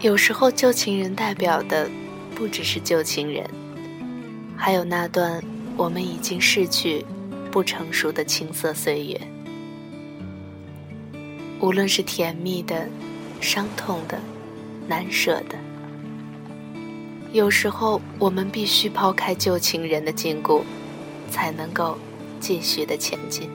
[0.00, 1.90] 有时候，旧情人代表的
[2.32, 3.44] 不只是旧情人，
[4.56, 5.42] 还有那段
[5.76, 7.04] 我们已经逝去、
[7.50, 9.20] 不成熟的青涩岁月。
[11.60, 12.88] 无论是甜蜜的、
[13.40, 14.20] 伤痛的、
[14.86, 15.58] 难舍的，
[17.32, 20.62] 有时候我们必须抛开旧情人的禁锢，
[21.28, 21.98] 才能够
[22.38, 23.50] 继续的前进。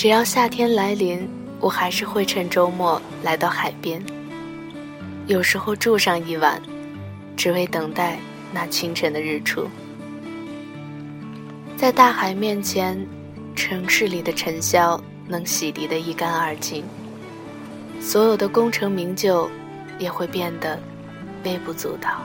[0.00, 1.28] 只要夏天来临，
[1.60, 4.02] 我还是会趁周末来到海边。
[5.26, 6.58] 有时候住上一晚，
[7.36, 8.18] 只为等待
[8.50, 9.68] 那清晨的日出。
[11.76, 13.06] 在大海面前，
[13.54, 16.82] 城市里的尘嚣能洗涤得一干二净，
[18.00, 19.50] 所有的功成名就
[19.98, 20.80] 也会变得
[21.44, 22.22] 微不足道。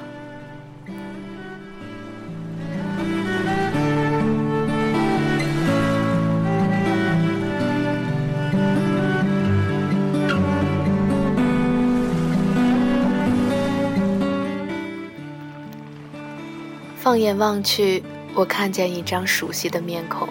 [17.06, 18.02] 放眼望去，
[18.34, 20.28] 我看见一张熟悉的面孔，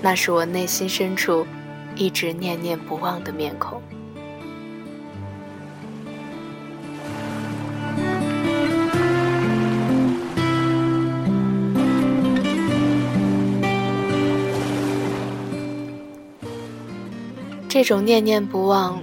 [0.00, 1.46] 那是我内心深处
[1.94, 3.82] 一直念念不忘的面孔。
[17.68, 18.98] 这种念念不忘，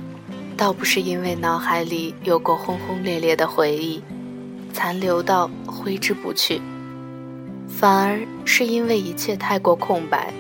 [0.58, 4.02] 倒不是因为脑海里有过轰轰烈烈的回忆。
[4.76, 6.62] 残留到挥之不去，
[7.66, 10.34] 反而是因为一切太过空白，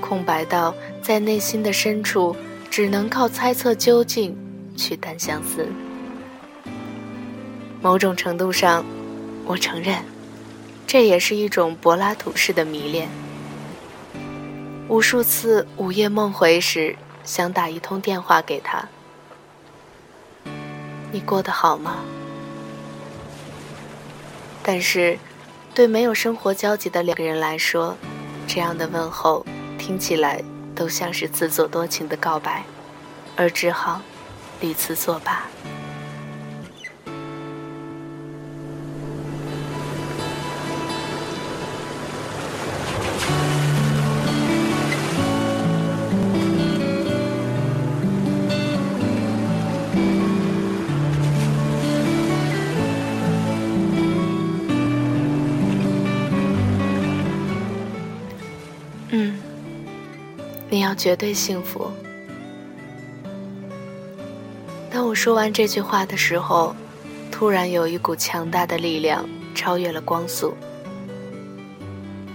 [0.00, 0.72] 空白到
[1.02, 2.36] 在内心的深处
[2.70, 4.38] 只能靠猜测究竟
[4.76, 5.66] 去单相思。
[7.82, 8.84] 某种程度上，
[9.44, 9.96] 我承认，
[10.86, 13.08] 这也是一种柏拉图式的迷恋。
[14.86, 16.94] 无数次午夜梦回时，
[17.24, 18.88] 想打一通电话给他
[21.10, 21.96] ：“你过得好吗？”
[24.62, 25.18] 但是，
[25.74, 27.96] 对没有生活交集的两个人来说，
[28.46, 29.44] 这样的问候
[29.78, 30.42] 听起来
[30.74, 32.64] 都像是自作多情的告白，
[33.36, 34.02] 而只好
[34.60, 35.48] 屡次作罢。
[60.70, 61.90] 你要绝对幸福。
[64.90, 66.74] 当我说完这句话的时候，
[67.30, 70.54] 突然有一股强大的力量超越了光速，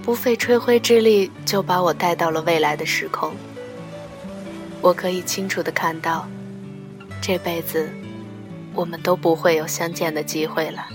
[0.03, 3.33] 不费吹灰之力就把我带到了未来的时空。
[4.81, 6.27] 我可以清楚的看到，
[7.21, 7.89] 这辈子
[8.73, 10.85] 我们都不会有相见的机会了。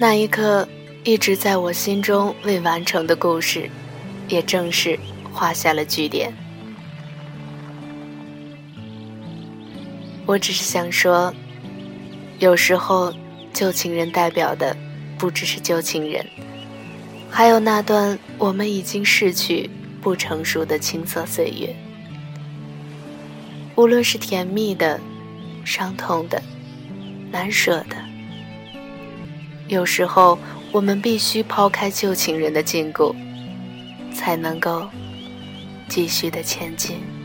[0.00, 0.66] 那一刻，
[1.02, 3.68] 一直在我心中未完成的故事，
[4.28, 4.96] 也正式
[5.32, 6.32] 画下了句点。
[10.24, 11.34] 我只是想说，
[12.38, 13.12] 有时候
[13.52, 14.76] 旧情人代表的
[15.18, 16.24] 不只是旧情人，
[17.28, 19.68] 还有那段我们已经逝去、
[20.00, 21.74] 不成熟的青涩岁月。
[23.74, 25.00] 无论是甜蜜的、
[25.64, 26.40] 伤痛的、
[27.32, 28.07] 难舍的。
[29.68, 30.38] 有时候，
[30.72, 33.14] 我们必须抛开旧情人的禁锢，
[34.14, 34.88] 才能够
[35.88, 37.17] 继续的前进。